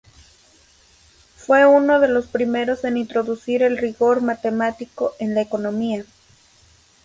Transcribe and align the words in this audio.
Fue 1.37 1.67
uno 1.67 1.99
de 1.99 2.07
los 2.07 2.25
primeros 2.25 2.85
en 2.85 2.97
introducir 2.97 3.61
el 3.61 3.77
rigor 3.77 4.21
matemático 4.23 5.13
en 5.19 5.35
la 5.35 5.41
economía. 5.41 6.03